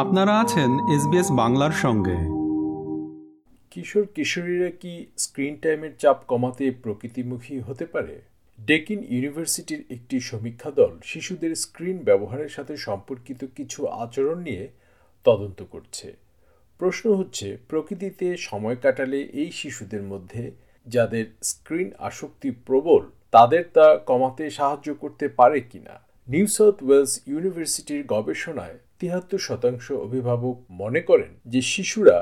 আপনারা 0.00 0.40
আছেন 0.40 0.70
এসবিএস 0.94 1.30
বাংলার 1.30 1.70
সঙ্গে। 1.70 2.16
কিশোর 3.70 4.06
কিশোরীরা 4.14 4.70
কি 4.70 5.06
স্ক্রিন 5.18 5.56
টাইমের 5.56 5.90
চাপ 5.98 6.16
কমাতে 6.28 6.70
প্রকৃতিমুখী 6.70 7.60
হতে 7.60 7.86
পারে? 7.86 8.20
ডেকিন 8.66 9.04
ইউনিভার্সিটির 9.08 9.84
একটি 9.90 10.20
সমীক্ষা 10.20 10.70
দল 10.70 10.98
শিশুদের 11.04 11.54
স্ক্রিন 11.54 11.98
ব্যবহারের 11.98 12.48
সাথে 12.48 12.76
সম্পর্কিত 12.76 13.44
কিছু 13.56 13.86
আচরণ 13.86 14.38
নিয়ে 14.38 14.68
তদন্ত 15.24 15.62
করছে। 15.62 16.16
প্রশ্ন 16.78 17.14
হচ্ছে, 17.14 17.56
প্রকৃতিতে 17.68 18.36
সময় 18.36 18.76
কাটালে 18.76 19.20
এই 19.20 19.50
শিশুদের 19.50 20.02
মধ্যে 20.02 20.50
যাদের 20.86 21.24
স্ক্রিন 21.42 21.90
আসক্তি 21.98 22.50
প্রবল, 22.50 23.10
তাদের 23.30 23.64
তা 23.74 23.96
কমাতে 23.96 24.50
সাহায্য 24.50 24.94
করতে 24.94 25.28
পারে 25.28 25.60
কিনা? 25.60 26.00
নিউ 26.28 26.46
সাউথ 26.46 26.82
ওয়েলস 26.82 27.20
ইউনিভার্সিটির 27.26 28.04
গবেষণায় 28.06 28.78
তিয়াত্তর 29.00 29.38
শতাংশ 29.38 29.92
অভিভাবক 29.92 30.56
মনে 30.70 31.00
করেন 31.00 31.32
যে 31.46 31.60
শিশুরা 31.62 32.18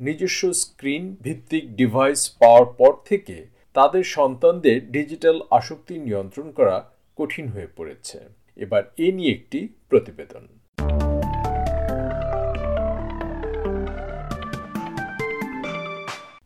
নিজস্ব 0.00 0.52
স্ক্রিন 0.52 1.16
ভিত্তিক 1.20 1.76
ডিভাইস 1.76 2.20
পাওয়ার 2.40 2.66
পর 2.78 2.92
থেকে 3.04 3.46
তাদের 3.74 4.04
সন্তানদের 4.16 4.90
ডিজিটাল 4.90 5.40
আসক্তি 5.50 5.98
নিয়ন্ত্রণ 5.98 6.50
করা 6.50 6.76
কঠিন 7.16 7.46
হয়ে 7.48 7.68
পড়েছে। 7.76 8.18
এবার 8.56 8.82
এ 8.96 9.12
নিয়ে 9.12 9.32
একটি 9.32 9.68
প্রতিবেদন। 9.88 10.44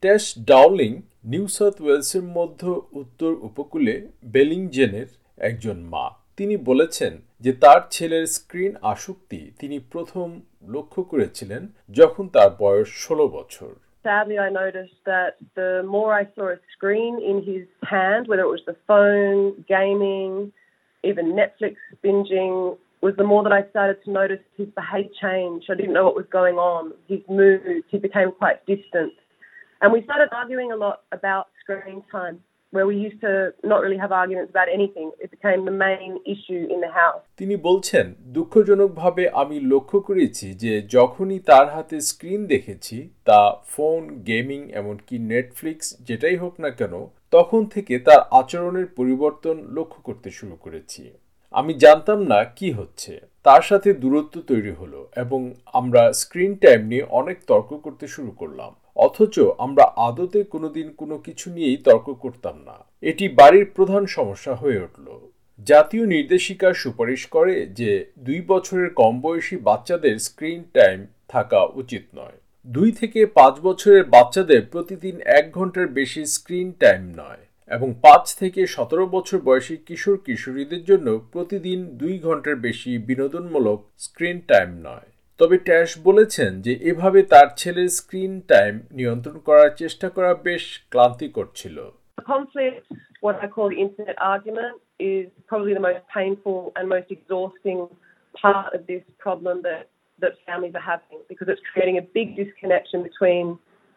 ট্যাশ 0.00 0.38
ডাউলিং 0.38 0.92
নিউ 1.24 1.46
সাউথ 1.46 1.76
ওয়েলসের 1.82 2.22
মধ্য 2.22 2.82
উত্তর 2.92 3.32
উপকূলে 3.42 3.94
বেলিংজেনের 4.24 5.06
একজন 5.36 5.76
মা। 5.76 6.23
তিনি 6.36 6.56
বলেছেন 6.68 7.12
যে 7.44 7.52
তার 7.62 7.80
ছেলের 7.94 8.24
স্ক্রিন 8.36 8.72
আসক্তি 8.92 9.40
তিনি 9.60 9.76
প্রথম 9.92 10.28
লক্ষ্য 10.74 11.00
করেছিলেন 11.10 11.62
যখন 12.00 12.24
তার 12.34 12.50
বয়স 12.62 12.88
ষোলো 13.04 13.26
বছর 13.38 13.72
Sadly, 14.08 14.38
I 14.48 14.50
noticed 14.64 15.00
that 15.14 15.32
the 15.60 15.72
more 15.96 16.10
I 16.22 16.24
saw 16.34 16.46
a 16.56 16.58
screen 16.74 17.14
in 17.30 17.36
his 17.50 17.64
hand, 17.92 18.22
whether 18.28 18.44
it 18.48 18.54
was 18.56 18.64
the 18.72 18.78
phone, 18.88 19.40
gaming, 19.76 20.32
even 21.04 21.24
Netflix 21.40 21.74
binging, 22.04 22.54
was 23.04 23.14
the 23.16 23.28
more 23.32 23.42
that 23.46 23.54
I 23.60 23.62
started 23.72 23.98
to 24.04 24.10
notice 24.20 24.42
his 24.60 24.68
behaviour 24.80 25.14
change. 25.24 25.60
I 25.72 25.74
didn't 25.80 25.94
know 25.96 26.06
what 26.08 26.16
was 26.22 26.30
going 26.40 26.56
on, 26.72 26.82
his 27.12 27.22
moods, 27.38 27.84
he 27.92 27.98
became 28.08 28.30
quite 28.42 28.58
distant. 28.72 29.12
And 29.80 29.88
we 29.94 30.00
started 30.08 30.28
arguing 30.40 30.70
a 30.72 30.78
lot 30.86 30.98
about 31.18 31.44
screen 31.60 32.02
time. 32.10 32.36
Where 32.74 32.86
we 32.90 32.96
used 33.06 33.20
to 33.20 33.32
not 33.62 33.78
really 33.84 34.00
have 34.04 34.12
arguments 34.12 34.50
about 34.50 34.68
anything. 34.68 35.08
It 35.24 35.30
became 35.30 35.60
the 35.64 35.76
main 35.86 36.12
issue 36.34 36.62
in 36.74 36.78
the 36.84 36.92
house. 37.00 37.22
তিনি 37.40 37.56
বলছেন, 37.68 38.06
দুঃখজনকভাবে 38.36 39.24
আমি 39.42 39.56
লক্ষ্য 39.72 39.98
করেছি 40.00 40.46
যে 40.54 40.72
যখনই 40.96 41.38
তার 41.50 41.66
হাতে 41.68 41.96
screen 42.00 42.40
দেখেছি, 42.46 42.96
তা 43.24 43.40
ফোন 43.66 44.00
গেমিং 44.30 44.60
এমনকি 44.80 45.16
নেটফ্লিক্স 45.32 45.86
যেটাই 46.08 46.36
হোক 46.36 46.54
না 46.60 46.70
কেন, 46.70 46.94
তখন 47.30 47.60
থেকে 47.66 47.94
তার 47.98 48.20
আচরণের 48.30 48.86
পরিবর্তন 48.98 49.56
লক্ষ্য 49.76 49.98
করতে 50.02 50.28
শুরু 50.30 50.56
করেছি 50.56 51.02
আমি 51.54 51.72
জানতাম 51.74 52.18
না 52.32 52.40
কি 52.58 52.68
হচ্ছে 52.72 53.12
তার 53.42 53.62
সাথে 53.62 53.90
দূরত্ব 53.92 54.36
তৈরি 54.50 54.72
হলো 54.80 55.00
এবং 55.16 55.40
আমরা 55.72 56.02
স্ক্রিন 56.12 56.52
টাইম 56.54 56.80
নিয়ে 56.90 57.04
অনেক 57.10 57.36
তর্ক 57.46 57.70
করতে 57.86 58.06
শুরু 58.08 58.30
করলাম 58.30 58.72
অথচ 58.96 59.38
আমরা 59.58 59.84
আদতে 59.96 60.44
কোনোদিন 60.44 60.92
কোনো 60.96 61.18
কিছু 61.18 61.50
নিয়েই 61.50 61.76
তর্ক 61.76 62.06
করতাম 62.14 62.56
না। 62.66 62.76
এটি 63.02 63.28
বাড়ির 63.28 63.66
প্রধান 63.76 64.06
সমস্যা 64.06 64.54
হয়ে 64.54 64.82
উঠল। 64.82 65.06
জাতীয় 65.66 66.06
নির্দেশিকা 66.06 66.68
সুপারিশ 66.74 67.26
করে 67.26 67.66
যে 67.66 67.90
দুই 68.18 68.40
বছরের 68.40 68.90
কম 68.90 69.20
বয়সী 69.20 69.56
বাচ্চাদের 69.56 70.18
স্ক্রিন 70.18 70.62
টাইম 70.72 70.98
থাকা 71.28 71.60
উচিত 71.64 72.04
নয়। 72.14 72.36
দুই 72.66 72.92
থেকে 72.92 73.26
পাঁচ 73.26 73.54
বছরের 73.60 74.04
বাচ্চাদের 74.04 74.62
প্রতিদিন 74.62 75.20
এক 75.38 75.44
ঘণ্টার 75.52 75.86
বেশি 75.88 76.22
স্ক্রিন 76.26 76.72
টাইম 76.72 77.02
নয় 77.16 77.42
এবং 77.70 77.94
পাঁচ 78.00 78.24
থেকে 78.38 78.66
সতেরো 78.66 79.06
বছর 79.06 79.38
বয়সী 79.38 79.76
কিশোর 79.76 80.18
কিশোরীদের 80.18 80.84
জন্য 80.84 81.08
প্রতিদিন 81.32 81.78
দুই 81.96 82.18
ঘণ্টার 82.18 82.56
বেশি 82.56 82.98
বিনোদনমূলক 82.98 83.80
স্ক্রিন 83.98 84.40
টাইম 84.40 84.70
নয়। 84.82 85.08
তবে 85.39 85.57
ট্যাশ 85.67 85.89
বলেছেন 86.07 86.51
যে 86.65 86.73
এভাবে 86.91 87.19
তার 87.23 87.47
ছেলের 87.61 87.89
স্ক্রিন 87.99 88.33
টাইম 88.51 88.73
নিয়ন্ত্রণ 88.97 89.37
করার 89.47 89.71
চেষ্টা 89.81 90.07
করা 90.15 90.31
বেশ 90.47 90.63
ক্লান্তিকর 90.91 91.47
ছিল 91.59 91.77
Conflict, 92.35 92.85
what 93.25 93.35
I 93.45 93.47
call 93.55 93.67
the 93.73 93.81
internet 93.87 94.17
argument, 94.33 94.75
is 95.15 95.25
probably 95.49 95.73
the 95.79 95.85
most 95.89 96.03
painful 96.17 96.59
and 96.75 96.83
most 96.95 97.09
exhausting 97.17 97.79
part 98.41 98.67
of 98.75 98.81
this 98.91 99.03
problem 99.25 99.55
that, 99.63 99.83
that 100.21 100.33
families 100.45 100.73
are 100.79 100.87
having 100.93 101.19
because 101.31 101.47
it's 101.51 101.61
creating 101.71 101.97
a 102.03 102.05
big 102.17 102.27
disconnection 102.35 102.99
between 103.09 103.45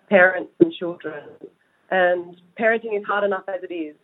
parents 0.09 0.53
and 0.61 0.73
children. 0.81 1.25
And 1.91 2.37
parenting 2.59 2.97
is 2.99 3.05
hard 3.05 3.25
enough 3.25 3.47
as 3.49 3.61
it 3.69 3.73
is. 3.73 3.97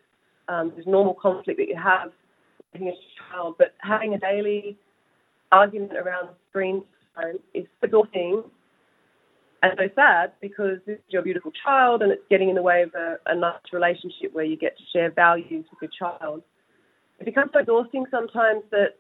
Um, 0.49 0.73
there's 0.75 0.87
normal 0.87 1.15
conflict 1.15 1.59
that 1.61 1.69
you 1.69 1.77
have 1.77 2.11
with 2.73 2.83
a 2.83 2.93
child, 3.19 3.55
but 3.59 3.75
having 3.79 4.15
a 4.15 4.19
daily 4.19 4.77
argument 5.53 5.93
around 6.03 6.29
screen 6.49 6.83
Time 7.18 7.38
is 7.54 7.66
exhausting 7.82 8.44
and 9.64 9.74
so 9.78 9.88
sad 9.96 10.32
because 10.42 10.78
this 10.86 10.98
is 10.98 11.10
your 11.10 11.22
beautiful 11.22 11.52
child 11.64 12.02
and 12.02 12.12
it's 12.12 12.28
getting 12.30 12.50
in 12.50 12.56
the 12.56 12.62
way 12.62 12.84
of 12.84 12.94
a, 12.96 13.18
a 13.28 13.36
nice 13.36 13.68
relationship 13.72 14.34
where 14.34 14.46
you 14.46 14.58
get 14.58 14.78
to 14.78 14.84
share 14.94 15.10
values 15.12 15.66
with 15.72 15.80
your 15.82 15.94
child. 16.02 16.42
It 17.22 17.26
becomes 17.26 17.52
so 17.54 17.60
exhausting 17.60 18.06
sometimes 18.12 18.64
that 18.72 18.92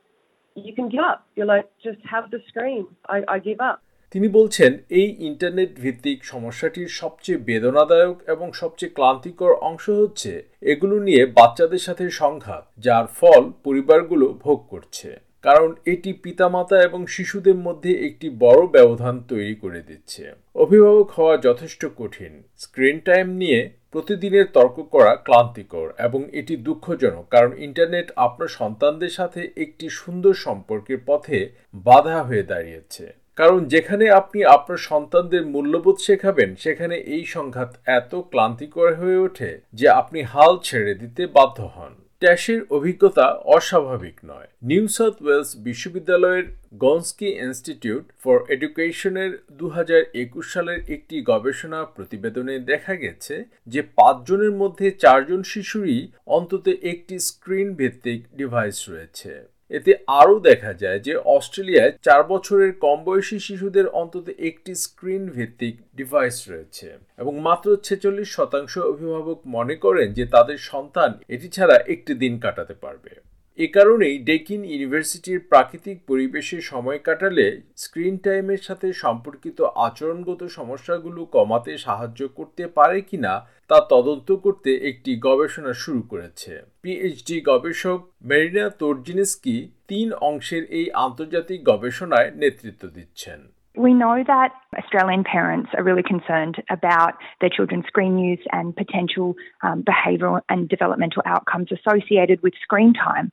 you 0.56 0.74
can 0.74 0.88
give 0.90 1.01
up. 1.01 1.28
You're 1.35 1.47
like, 1.47 1.69
just 1.84 2.00
have 2.09 2.31
the 2.31 2.40
screen. 2.47 2.88
I, 3.07 3.24
I 3.28 3.40
give 3.40 3.62
up. 3.62 3.79
তিনি 4.12 4.28
বলছেন 4.28 4.72
এই 5.00 5.07
internet 5.30 5.72
ভিত্তিক 5.80 6.19
সমস্যাটির 6.24 6.90
সবচেয়ে 7.01 7.44
বেদনাদায়ক 7.47 8.18
এবং 8.34 8.47
সবচেয়ে 8.62 8.95
ক্লান্তিকর 8.97 9.53
অংশ 9.69 9.85
হচ্ছে 10.01 10.31
এগুলো 10.72 10.95
নিয়ে 11.07 11.24
বাচ্চাদের 11.40 11.81
সাথে 11.88 12.06
সংঘাত 12.22 12.63
যার 12.85 13.06
ফল 13.19 13.44
পরিবারগুলো 13.63 14.28
ভোগ 14.45 14.59
করছে 14.69 15.09
কারণ 15.44 15.76
এটি 15.86 16.14
পিতামাতা 16.14 16.84
এবং 16.84 17.08
শিশুদের 17.08 17.56
মধ্যে 17.56 17.92
একটি 18.08 18.30
বড় 18.30 18.68
ব্যবধান 18.68 19.24
তৈরি 19.28 19.56
করে 19.56 19.81
দিচ্ছে। 19.81 20.34
অভিভাবক 20.56 21.12
হওয়া 21.12 21.38
যথেষ্ট 21.38 21.86
কঠিন। 21.98 22.44
স্ক্রিন 22.58 23.00
টাইম 23.00 23.30
নিয়ে 23.30 23.70
প্রতিদিনের 23.92 24.46
তর্ক 24.54 24.81
করা 24.81 25.16
ক্লান্তিকর 25.16 25.94
এবং 25.98 26.30
এটি 26.31 26.56
দুঃখজনক 26.58 27.28
কারণ 27.30 27.52
ইন্টারনেট 27.58 28.12
আপনার 28.16 28.48
সন্তানদের 28.48 29.09
সাথে 29.09 29.50
একটি 29.58 29.90
সুন্দর 29.90 30.34
সম্পর্কের 30.34 30.98
পথে 31.06 31.50
বাধা 31.75 32.24
হয়ে 32.24 32.44
দাঁড়িয়েছে। 32.44 33.14
কারণ 33.36 33.66
যেখানে 33.66 34.10
আপনি 34.10 34.46
আপনার 34.46 34.78
সন্তানদের 34.78 35.46
মূল্যবোধ 35.46 35.98
শেখাবেন, 35.98 36.56
সেখানে 36.56 36.96
এই 36.96 37.25
সংঘাত 37.25 37.75
এত 37.86 38.16
ক্লান্তিকর 38.16 38.94
হয়ে 38.94 39.18
ওঠে 39.18 39.62
যে 39.74 39.90
আপনি 39.90 40.22
হাল 40.22 40.58
ছেড়ে 40.64 40.94
দিতে 40.96 41.28
বাধ্য 41.28 41.70
হন। 41.75 42.03
ট্যাশের 42.23 42.61
অভিজ্ঞতা 42.69 43.25
অস্বাভাবিক 43.56 44.17
নয়। 44.25 44.47
নিউ 44.72 44.85
সাউথ 44.88 45.16
ওয়েলস 45.22 45.50
বিশ্ববিদ্যালয়ের 45.67 46.45
গনস্কি 46.85 47.29
ইনস্টিটিউট 47.45 48.03
ফর 48.23 48.38
এডুকেশনের 48.56 49.31
দু 49.59 49.67
হাজার 49.69 50.01
একুশ 50.23 50.45
সালের 50.53 50.79
একটি 50.95 51.16
গবেষণা 51.22 51.79
প্রতিবেদনে 51.95 52.56
দেখা 52.72 52.94
গেছে 52.95 53.35
যে 53.67 53.81
পাঁচজনের 53.97 54.53
মধ্যে 54.62 54.88
চারজন 55.03 55.41
শিশুরই 55.44 56.00
অন্তত 56.38 56.66
একটি 56.91 57.16
স্ক্রিন 57.29 57.67
ভিত্তিক 57.73 58.19
ডিভাইস 58.38 58.78
রয়েছে। 58.89 59.31
এতে 59.72 59.91
আরও 60.07 60.35
দেখা 60.40 60.72
যায় 60.74 61.00
যে 61.00 61.13
অস্ট্রেলিয়ায় 61.16 61.94
চার 62.01 62.22
বছরের 62.24 62.72
কম 62.79 63.00
বয়সী 63.03 63.38
শিশুদের 63.40 63.88
অন্তত 63.94 64.25
একটি 64.40 64.72
স্ক্রিন 64.75 65.24
ভিত্তিক 65.29 65.75
ডিভাইস 65.96 66.38
রয়েছে 66.50 66.88
এবং 67.19 67.34
মাত্র 67.40 67.68
ছেচল্লিশ 67.78 68.29
শতাংশ 68.35 68.74
অভিভাবক 68.91 69.40
মনে 69.46 69.75
করেন 69.75 70.07
যে 70.13 70.25
তাদের 70.25 70.57
সন্তান 70.57 71.12
এটি 71.28 71.47
ছাড়া 71.50 71.75
একটি 71.88 72.13
দিন 72.13 72.34
কাটাতে 72.40 72.75
পারবে। 72.81 73.12
এ 73.59 73.68
কারণেই 73.68 74.16
ডেকিন 74.19 74.62
ইউনিভার্সিটির 74.66 75.39
প্রাকৃতিক 75.50 75.98
পরিবেশে 76.07 76.57
সময় 76.62 77.00
কাটালে 77.00 77.48
স্ক্রিন 77.75 78.16
টাইমের 78.18 78.62
সাথে 78.63 78.88
সম্পর্কিত 78.94 79.60
আচরণগত 79.75 80.42
সমস্যাগুলো 80.50 81.22
কমাতে 81.25 81.72
সাহায্য 81.77 82.22
করতে 82.27 82.63
পারে 82.68 82.98
কিনা 83.01 83.33
তা 83.68 83.77
তদন্ত 83.89 84.30
করতে 84.36 84.72
একটি 84.89 85.12
গবেষণা 85.19 85.74
শুরু 85.74 86.01
করেছে। 86.01 86.51
পিএইচডি 86.81 87.36
গবেষক 87.42 88.00
মেরিনা 88.24 88.66
তোরজিনিস্কি 88.80 89.56
তিন 89.88 90.07
অংশের 90.22 90.63
এই 90.80 90.88
আন্তর্জাতিক 91.06 91.60
গবেষণায় 91.63 92.30
নেতৃত্ব 92.36 92.83
দিচ্ছেন। 92.88 93.39
We 93.75 93.94
know 93.94 94.24
that 94.25 94.52
Australian 94.78 95.24
parents 95.24 95.72
are 95.75 95.84
really 95.84 96.04
concerned 96.04 96.62
about 96.70 97.14
their 97.42 97.50
children's 97.50 97.86
screen 97.88 98.20
use 98.20 98.46
and 98.52 98.75
potential 98.75 99.36
um, 99.64 99.84
behavioural 99.84 100.42
and 100.48 100.70
developmental 100.70 101.24
outcomes 101.25 101.70
associated 101.72 102.44
with 102.44 102.54
screen 102.62 102.94
time. 102.94 103.31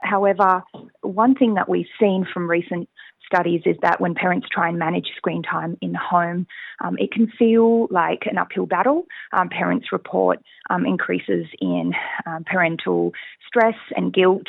However, 0.00 0.62
one 1.00 1.34
thing 1.34 1.54
that 1.54 1.68
we've 1.68 1.86
seen 1.98 2.26
from 2.32 2.50
recent 2.50 2.88
studies 3.24 3.62
is 3.66 3.76
that 3.82 4.00
when 4.00 4.14
parents 4.14 4.46
try 4.50 4.68
and 4.68 4.78
manage 4.78 5.06
screen 5.16 5.42
time 5.42 5.76
in 5.80 5.92
the 5.92 5.98
home, 5.98 6.46
um, 6.82 6.96
it 6.98 7.12
can 7.12 7.30
feel 7.38 7.86
like 7.90 8.22
an 8.30 8.38
uphill 8.38 8.66
battle. 8.66 9.06
Um, 9.32 9.48
parents 9.48 9.88
report 9.92 10.38
um, 10.70 10.86
increases 10.86 11.46
in 11.60 11.92
um, 12.26 12.44
parental 12.44 13.12
stress 13.46 13.76
and 13.96 14.12
guilt, 14.12 14.46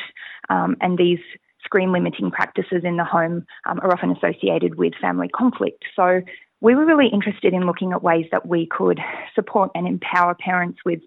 um, 0.50 0.76
and 0.82 0.98
these 0.98 1.20
screen 1.69 1.93
limiting 1.93 2.31
practices 2.31 2.83
in 2.85 2.97
the 2.97 3.05
home 3.05 3.47
um, 3.67 3.81
are 3.81 3.93
often 3.93 4.11
associated 4.11 4.77
with 4.77 4.93
family 5.01 5.29
conflict. 5.29 5.85
So 5.97 6.21
we 6.61 6.75
were 6.75 6.85
really 6.85 7.09
interested 7.12 7.53
in 7.53 7.67
looking 7.67 7.93
at 7.93 8.03
ways 8.03 8.27
that 8.33 8.47
we 8.47 8.67
could 8.67 9.01
support 9.35 9.71
and 9.75 9.87
empower 9.87 10.35
parents 10.35 10.79
with 10.85 11.01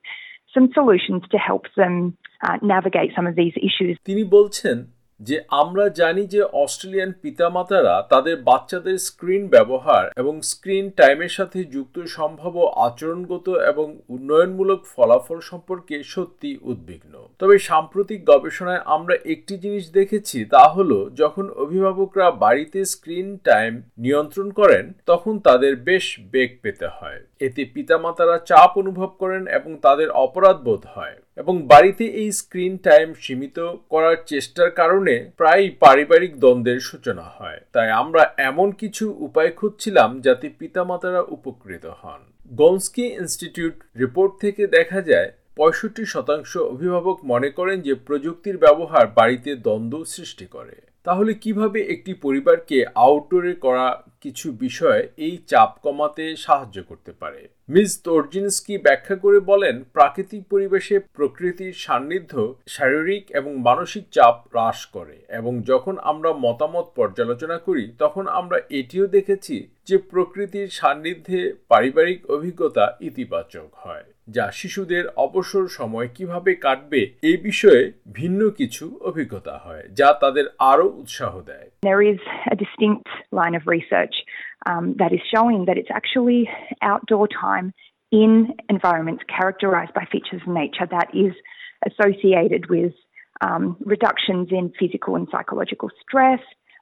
some 0.53 0.69
solutions 0.73 1.23
to 1.31 1.38
help 1.38 1.65
them 1.75 2.17
uh, 2.41 2.57
navigate 2.61 3.11
some 3.15 3.27
of 3.27 3.35
these 3.35 3.53
issues. 3.57 3.97
তিনি 4.05 4.23
বলছেন 4.35 4.77
যে 5.22 5.36
আমরা 5.62 5.84
জানি 6.00 6.22
যে 6.26 6.42
Australian 6.64 7.12
পিতামাতারা 7.22 7.94
তাদের 8.02 8.36
বাচ্চাদের 8.42 8.98
screen 8.98 9.42
ব্যবহার 9.48 10.04
এবং 10.16 10.34
স্ক্রিন 10.42 10.86
টাইমের 10.90 11.28
সাথে 11.28 11.58
যুক্ত 11.64 11.96
সম্ভাব্য 12.08 12.58
আচরণগত 12.86 13.46
এবং 13.72 13.86
উন্নয়নমূলক 14.08 14.80
ফলাফল 14.96 15.38
সম্পর্কে 15.40 15.96
সত্যি 16.04 16.50
উদ্বিগ্ন। 16.62 17.14
তবে 17.38 17.56
সাম্প্রতিক 17.58 18.20
গবেষণায় 18.24 18.82
আমরা 18.86 19.14
একটি 19.24 19.54
জিনিস 19.58 19.84
দেখেছি, 19.92 20.38
তা 20.44 20.64
হলো 20.69 20.98
যখন 21.14 21.46
অভিভাবকরা 21.56 22.26
বাড়িতে 22.44 22.80
স্ক্রিন 22.84 23.28
টাইম 23.44 23.72
নিয়ন্ত্রণ 23.98 24.48
করেন, 24.50 24.84
তখন 25.06 25.34
তাদের 25.38 25.72
বেশ 25.88 26.06
বেগ 26.32 26.50
পেতে 26.62 26.86
হয়। 26.86 27.20
এতে 27.40 27.62
পিতামাতারা 27.74 28.36
চাপ 28.38 28.70
অনুভব 28.78 29.10
করেন 29.19 29.42
এবং 29.46 29.70
তাদের 29.82 30.08
অপরাধ 30.24 30.56
বোধ 30.62 30.82
হয়। 30.94 31.16
এবং 31.37 31.55
বাড়িতে 31.62 32.05
এই 32.05 32.32
স্ক্রিন 32.32 32.76
টাইম 32.76 33.14
সীমিত 33.14 33.58
করার 33.88 34.17
চেষ্টার 34.26 34.70
কারণে 34.70 35.31
প্রায় 35.37 35.70
পারিবারিক 35.81 36.32
দ্বন্দ্বের 36.40 36.81
সূচনা 36.81 37.23
হয়। 37.23 37.61
তাই 37.73 37.90
আমরা 37.90 38.34
এমন 38.38 38.70
কিছু 38.73 39.05
উপায় 39.19 39.50
খুঁজছিলাম 39.50 40.20
যাতে 40.20 40.49
পিতামাতারা 40.58 41.23
উপকৃত 41.23 41.87
হন। 41.87 42.20
গনস্কি 42.52 43.05
ইনস্টিটিউট 43.06 43.75
রিপোর্ট 43.99 44.32
থেকে 44.40 44.67
দেখা 44.67 45.00
যায়, 45.00 45.32
পঁয়ষট্টি 45.56 46.05
শতাংশ 46.06 46.56
অভিভাবক 46.56 47.17
মনে 47.25 47.50
করেন 47.50 47.81
যে 47.81 47.94
প্রযুক্তির 47.94 48.56
ব্যবহার 48.58 49.06
বাড়িতে 49.06 49.50
দ্বন্দ্ব 49.56 50.05
সৃষ্টি 50.05 50.46
করে। 50.46 50.76
তাহলে 51.05 51.34
কীভাবে 51.34 51.81
একটি 51.81 52.14
পরিবারকে 52.14 52.79
আউটডোরে 52.94 53.55
করা 53.55 53.87
কিছু 54.22 54.46
বিষয় 54.64 55.02
এই 55.26 55.34
চাপ 55.50 55.70
কমাতে 55.84 56.24
সাহায্য 56.36 56.78
করতে 56.90 57.12
পারে। 57.20 57.40
মিস 57.69 57.90
তোর্জিনস্কি 58.06 58.74
ব্যাখ্যা 58.86 59.16
করে 59.24 59.38
বলেন, 59.50 59.76
প্রাকৃতিক 59.96 60.42
পরিবেশে 60.52 60.96
প্রকৃতির 61.16 61.74
সান্নিধ্য 61.84 62.34
শারীরিক 62.74 63.24
এবং 63.30 63.52
মানসিক 63.69 64.04
চাপ 64.16 64.36
হ্রাস 64.52 64.78
করে 64.86 65.16
এবং 65.38 65.52
যখন 65.70 65.94
আমরা 66.10 66.30
মতামত 66.44 66.86
পর্যালোচনা 66.98 67.56
করি, 67.58 67.84
তখন 67.98 68.24
আমরা 68.40 68.58
এটিও 68.78 69.06
দেখেছি 69.16 69.56
যে 69.88 69.96
প্রকৃতির 70.12 70.69
সান্নিধ্যে 70.78 71.40
পারিবারিক 71.69 72.20
অভিজ্ঞতা 72.30 72.84
ইতিবাচক 73.00 73.69
হয়, 73.82 74.06
যা 74.28 74.46
শিশুদের 74.58 75.04
অবসর 75.16 75.64
সময় 75.78 76.08
কীভাবে 76.16 76.52
কাটবে 76.64 77.02
এই 77.22 77.38
বিষয়ে 77.48 77.82
ভিন্ন 78.12 78.40
কিছু 78.50 78.84
অভিজ্ঞতা 79.00 79.54
হয়, 79.64 79.84
যা 79.98 80.08
তাদের 80.22 80.46
আরও 80.72 80.86
উৎসাহ 81.02 81.32
দেয়। 81.50 81.69
There 81.82 82.00
is 82.00 82.19
a 82.50 82.55
distinct 82.55 83.08
line 83.32 83.56
of 83.56 83.67
research 83.67 84.14
um, 84.67 84.94
that 84.99 85.12
is 85.12 85.20
showing 85.34 85.64
that 85.67 85.76
it's 85.76 85.90
actually 85.93 86.49
outdoor 86.81 87.26
time 87.26 87.73
in 88.12 88.55
environments 88.69 89.25
characterized 89.29 89.93
by 89.93 90.05
features 90.05 90.43
of 90.46 90.52
nature 90.52 90.87
that 90.88 91.08
is 91.12 91.32
associated 91.84 92.70
with 92.70 92.93
um, 93.40 93.76
reductions 93.81 94.49
in 94.52 94.73
physical 94.79 95.17
and 95.17 95.26
psychological 95.32 95.90
stress, 96.00 96.38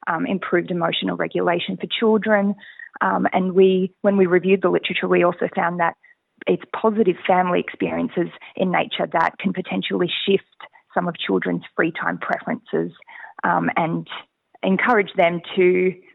um, 0.06 0.26
improved 0.26 0.70
emotional 0.70 1.16
regulation 1.16 1.78
for 1.78 1.86
children. 1.98 2.54
Um, 3.00 3.26
and 3.32 3.54
we, 3.54 3.94
when 4.02 4.18
we 4.18 4.26
reviewed 4.26 4.60
the 4.60 4.68
literature, 4.68 5.08
we 5.08 5.24
also 5.24 5.48
found 5.54 5.80
that 5.80 5.94
it's 6.46 6.62
positive 6.78 7.16
family 7.26 7.60
experiences 7.60 8.28
in 8.56 8.70
nature 8.70 9.08
that 9.12 9.38
can 9.38 9.54
potentially 9.54 10.10
shift 10.26 10.44
some 10.92 11.08
of 11.08 11.16
children's 11.16 11.62
free 11.74 11.92
time 11.92 12.18
preferences 12.18 12.92
um, 13.44 13.70
and 13.76 14.06
encourage 14.62 15.12
them 15.14 15.40
to 15.56 15.66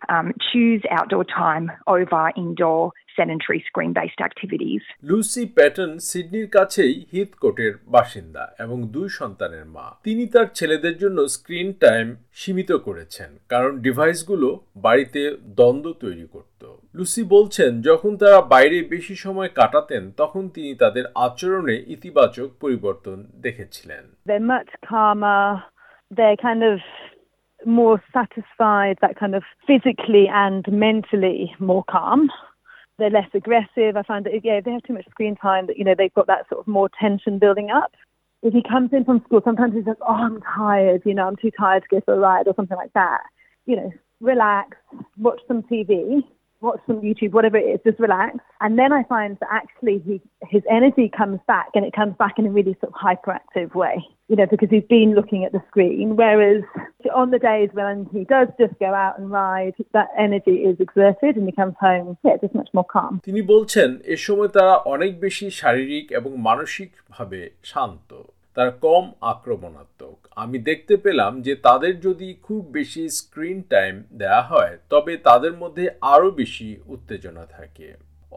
um, 0.09 0.31
choose 0.41 0.81
outdoor 0.91 1.25
time 1.25 1.71
over 1.87 2.31
indoor 2.37 2.91
sedentary 3.17 3.63
screen 3.67 3.93
based 3.93 4.21
activities. 4.21 4.81
Lucy 5.03 5.43
Patton 5.57 5.91
সিডনির 6.09 6.47
কাছেই 6.55 6.93
হিথকোটের 7.11 7.73
বাসিন্দা 7.87 8.43
এবং 8.59 8.77
দুই 8.95 9.07
সন্তানের 9.19 9.65
মা 9.75 9.87
তিনি 10.03 10.23
তার 10.27 10.47
ছেলেদের 10.53 10.95
জন্য 10.97 11.17
স্ক্রিন 11.35 11.69
টাইম 11.83 12.05
সীমিত 12.33 12.71
করেছেন 12.87 13.29
কারণ 13.49 13.71
ডিভাইসগুলো 13.77 14.47
বাড়িতে 14.77 15.21
দ্বন্দ্ব 15.57 15.89
তৈরি 16.03 16.25
করত 16.35 16.61
লুসি 16.95 17.23
বলছেন 17.35 17.71
যখন 17.81 18.11
তারা 18.17 18.39
বাইরে 18.53 18.77
বেশি 18.93 19.15
সময় 19.15 19.49
কাটাতেন 19.55 20.03
তখন 20.17 20.43
তিনি 20.49 20.71
তাদের 20.75 21.05
আচরণে 21.25 21.75
ইতিবাচক 21.95 22.49
পরিবর্তন 22.63 23.17
দেখেছিলেন 23.45 24.03
They're 24.27 24.49
much 24.55 24.71
calmer. 24.89 25.45
They're 26.11 26.39
kind 26.39 26.63
of 26.63 26.77
more 27.65 28.01
satisfied, 28.13 28.97
that 29.01 29.17
kind 29.19 29.35
of 29.35 29.43
physically 29.65 30.27
and 30.31 30.65
mentally 30.71 31.53
more 31.59 31.83
calm. 31.89 32.29
They're 32.97 33.09
less 33.09 33.29
aggressive. 33.33 33.97
I 33.97 34.03
find 34.03 34.25
that 34.25 34.33
yeah, 34.43 34.53
if 34.53 34.65
they 34.65 34.71
have 34.71 34.83
too 34.83 34.93
much 34.93 35.05
screen 35.09 35.35
time, 35.35 35.67
that 35.67 35.77
you 35.77 35.83
know 35.83 35.95
they've 35.97 36.13
got 36.13 36.27
that 36.27 36.47
sort 36.49 36.61
of 36.61 36.67
more 36.67 36.89
tension 36.99 37.39
building 37.39 37.69
up. 37.69 37.93
If 38.41 38.53
he 38.53 38.63
comes 38.63 38.91
in 38.93 39.03
from 39.03 39.21
school, 39.25 39.41
sometimes 39.43 39.73
he's 39.73 39.85
like, 39.85 39.97
"Oh, 40.01 40.13
I'm 40.13 40.41
tired. 40.41 41.01
You 41.05 41.13
know, 41.13 41.27
I'm 41.27 41.35
too 41.35 41.51
tired 41.51 41.83
to 41.83 41.95
go 41.95 42.01
for 42.05 42.13
a 42.13 42.19
ride 42.19 42.47
or 42.47 42.53
something 42.55 42.77
like 42.77 42.93
that." 42.93 43.21
You 43.65 43.75
know, 43.75 43.91
relax, 44.21 44.77
watch 45.17 45.41
some 45.47 45.63
TV, 45.63 46.23
watch 46.64 46.80
some 46.86 47.00
YouTube, 47.00 47.32
whatever 47.32 47.56
it 47.56 47.62
is, 47.62 47.80
just 47.84 47.98
relax. 47.98 48.38
And 48.60 48.78
then 48.78 48.92
I 48.92 49.02
find 49.04 49.36
that 49.40 49.48
actually 49.50 50.02
he, 50.06 50.20
his 50.48 50.62
energy 50.70 51.10
comes 51.20 51.40
back 51.46 51.70
and 51.74 51.84
it 51.84 51.92
comes 51.94 52.14
back 52.18 52.34
in 52.38 52.46
a 52.46 52.50
really 52.50 52.76
sort 52.80 52.92
of 52.92 52.98
hyperactive 53.00 53.74
way, 53.74 53.96
you 54.28 54.36
know, 54.36 54.46
because 54.46 54.68
he's 54.70 54.84
been 54.84 55.14
looking 55.14 55.44
at 55.44 55.52
the 55.52 55.62
screen. 55.68 56.16
Whereas 56.16 56.62
on 57.14 57.30
the 57.30 57.38
days 57.38 57.70
when 57.72 58.06
he 58.12 58.24
does 58.24 58.48
just 58.58 58.78
go 58.78 58.92
out 58.94 59.18
and 59.18 59.30
ride, 59.30 59.74
that 59.92 60.08
energy 60.18 60.56
is 60.70 60.76
exerted 60.80 61.36
and 61.36 61.46
he 61.46 61.52
comes 61.52 61.74
home, 61.80 62.18
yeah, 62.24 62.36
just 62.40 62.54
much 62.54 62.70
more 62.76 62.88
calm. 62.96 63.12
তিনি 63.26 63.40
বলছেন 63.52 63.88
এ 64.14 64.16
সময় 64.26 64.50
তারা 64.56 64.74
অনেক 64.94 65.12
বেশি 65.24 65.46
শারীরিক 65.60 66.06
এবং 66.18 66.30
মানসিকভাবে 66.48 67.40
শান্ত 67.70 68.10
তারা 68.55 68.71
কম 68.85 69.11
আক্রমণাত্মক। 69.21 70.27
আমি 70.35 70.57
দেখতে 70.59 70.97
পেলাম 70.97 71.41
যে 71.41 71.53
তাদের 71.55 71.93
যদি 71.99 72.33
খুব 72.43 72.61
বেশি 72.71 73.09
স্ক্রিন 73.09 73.61
টাইম 73.61 74.03
দেওয়া 74.13 74.41
হয়, 74.41 74.77
তবে 74.89 75.17
তাদের 75.17 75.53
মধ্যে 75.53 75.85
আরও 76.01 76.31
বেশি 76.31 76.69
উত্তেজনা 76.85 77.45
থাকে। 77.45 77.87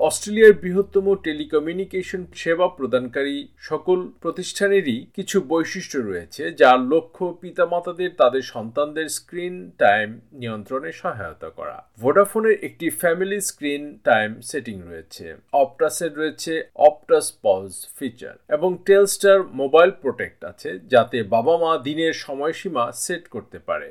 অস্ট্রেলিয়ার 0.06 0.54
বৃহত্তম 0.62 1.06
টেলিকমিউনিকেশন 1.26 2.22
সেবা 2.42 2.66
প্রদানকারী 2.68 3.36
সকল 3.70 3.98
প্রতিষ্ঠানেরই 4.22 4.98
কিছু 5.16 5.36
বৈশিষ্ট্য 5.52 5.98
রয়েছে, 5.98 6.42
যার 6.60 6.78
লক্ষ্য 6.92 7.24
পিতামাতাদের, 7.42 8.10
তাদের 8.20 8.44
সন্তানদের 8.54 9.08
স্ক্রিন 9.18 9.56
টাইম 9.82 10.08
নিয়ন্ত্রণে 10.32 10.90
সহায়তা 11.02 11.48
করা। 11.58 11.76
ভোডাফোনের 12.02 12.56
একটি 12.68 12.86
ফ্যামিলি 13.00 13.40
স্ক্রিন 13.40 13.84
টাইম 14.08 14.30
সেটিং 14.50 14.76
রয়েছে। 14.90 15.26
অপটাসের 15.62 16.12
রয়েছে 16.14 16.52
অপটাস 16.88 17.26
পজ 17.44 17.68
ফিচার 17.98 18.34
এবং 18.56 18.70
টেলস্টার 18.86 19.38
মোবাইল 19.60 19.90
প্রোটেক্ট 20.02 20.40
আছে, 20.50 20.70
যাতে 20.92 21.18
বাবা 21.34 21.54
মা 21.62 21.72
দিনের 21.78 22.14
সময়সীমা 22.26 22.84
সেট 23.04 23.24
করতে 23.34 23.58
পারে। 23.58 23.90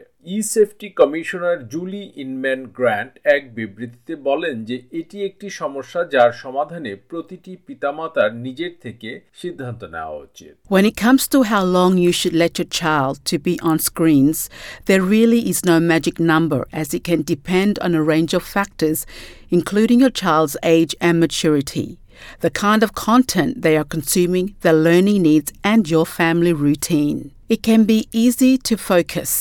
Esafety 0.55 0.89
commissioner 1.01 1.59
Julie 1.73 2.03
Inman 2.25 2.61
Grant 2.79 3.13
এক 3.37 3.43
বিবৃতিতে 3.57 4.15
বলেন 4.29 4.57
যে 4.69 4.77
এটি 5.01 5.17
একটি 5.29 5.47
সমস্যা 5.61 6.01
যার 6.15 6.33
সমাধানে 6.43 6.93
প্রতিটি 7.11 7.53
পিতামাতার 7.67 8.31
নিজের 8.45 8.73
থেকে 8.85 9.11
সিদ্ধান্ত 9.41 9.81
নেওয়া 9.95 10.17
উচিত 10.29 10.53
When 10.75 10.85
it 10.91 10.97
comes 11.05 11.23
to 11.33 11.39
how 11.53 11.63
long 11.79 11.93
you 12.05 12.13
should 12.19 12.37
let 12.45 12.53
your 12.59 12.71
child 12.83 13.15
to 13.31 13.37
be 13.49 13.55
on 13.69 13.77
screens, 13.91 14.39
there 14.89 15.05
really 15.15 15.43
is 15.53 15.59
no 15.73 15.77
magic 15.93 16.17
number 16.33 16.61
as 16.81 16.89
it 16.97 17.03
can 17.09 17.21
depend 17.35 17.73
on 17.85 17.91
a 18.01 18.03
range 18.13 18.33
of 18.39 18.43
factors, 18.57 18.99
including 19.59 19.99
your 20.05 20.15
child's 20.23 20.57
age 20.77 20.93
and 21.07 21.15
maturity, 21.25 21.89
the 22.45 22.53
kind 22.67 22.83
of 22.87 22.91
content 23.09 23.51
they 23.65 23.75
are 23.81 23.89
consuming, 23.97 24.47
their 24.65 24.79
learning 24.89 25.21
needs, 25.29 25.51
and 25.73 25.83
your 25.95 26.07
family 26.19 26.55
routine. 26.67 27.19
It 27.55 27.61
can 27.69 27.83
be 27.93 27.99
easy 28.25 28.53
to 28.69 28.75
focus 28.93 29.33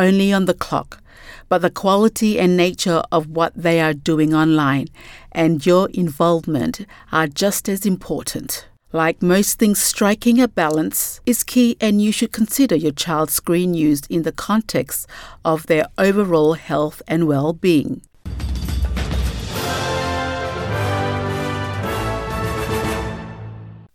only 0.00 0.32
on 0.32 0.46
the 0.46 0.54
clock, 0.54 1.02
but 1.48 1.60
the 1.62 1.70
quality 1.70 2.40
and 2.40 2.56
nature 2.56 3.02
of 3.12 3.28
what 3.28 3.52
they 3.54 3.80
are 3.80 3.92
doing 3.92 4.34
online 4.34 4.88
and 5.30 5.64
your 5.64 5.88
involvement 5.90 6.86
are 7.12 7.26
just 7.26 7.68
as 7.68 7.84
important. 7.84 8.66
Like 8.92 9.22
most 9.22 9.58
things, 9.60 9.80
striking 9.80 10.40
a 10.40 10.48
balance 10.48 11.20
is 11.24 11.44
key, 11.44 11.76
and 11.80 12.02
you 12.02 12.10
should 12.10 12.32
consider 12.32 12.74
your 12.74 12.90
child's 12.90 13.34
screen 13.34 13.72
use 13.72 14.02
in 14.10 14.22
the 14.22 14.32
context 14.32 15.06
of 15.44 15.66
their 15.66 15.86
overall 15.96 16.54
health 16.54 17.00
and 17.06 17.28
well 17.28 17.52
being. 17.52 18.02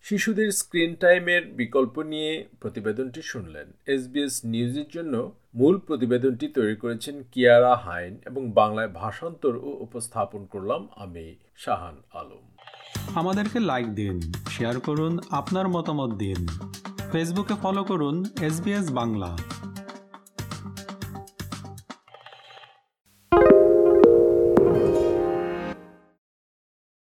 শিশুদের 0.08 0.52
screen 0.52 0.96
টাইমের 0.96 1.46
বিকল্প 1.46 2.00
নিয়ে 2.00 2.48
প্রতিবেদনটি 2.60 3.22
শুনলেন। 3.22 3.74
SBS 3.86 4.42
নিউজের 4.46 4.86
জন্য 4.94 5.32
মূল 5.56 5.78
প্রতিবেদনটি 5.78 6.48
তৈরি 6.48 6.76
করেছেন 6.76 7.24
কিয়ারা 7.32 7.76
হাইন 7.76 8.18
এবং 8.26 8.52
বাংলায় 8.52 8.88
ভাষান্তর 8.88 9.56
ও 9.56 9.78
উপস্থাপন 9.80 10.46
করলাম 10.46 10.88
আমি, 10.96 11.36
শাহান 11.58 11.96
আলম। 12.14 12.46
আমাদেরকে 13.16 13.60
লাইক 13.60 13.88
দিন 13.96 14.20
শেয়ার 14.50 14.80
করুন, 14.80 15.20
আপনার 15.32 15.68
মতামত 15.68 16.14
দিন। 16.14 16.48
ফেসবুকে 17.12 17.54
ফলো 17.62 17.84
করুন 17.84 18.26
এস 18.42 18.62
বাংলা। 18.92 19.38